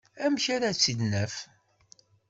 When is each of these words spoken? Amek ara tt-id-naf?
Amek 0.25 0.45
ara 0.55 0.69
tt-id-naf? 0.75 1.33